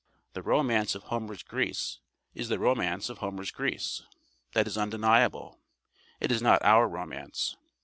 The 0.33 0.41
romance 0.41 0.95
of 0.95 1.03
Homer's 1.03 1.43
Greece 1.43 1.99
is 2.33 2.49
the 2.49 2.57
romance 2.57 3.07
of 3.07 3.19
Homer's 3.19 3.51
Greece. 3.51 4.01
That 4.53 4.65
is 4.65 4.75
undeniable. 4.75 5.59
It 6.19 6.31
is 6.31 6.41
not 6.41 6.63
our 6.63 6.89
romance. 6.89 7.55